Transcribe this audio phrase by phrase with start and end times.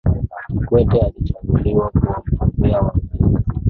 [0.49, 3.43] kikwete alichaguliwa kuwa mgombea wa uraisi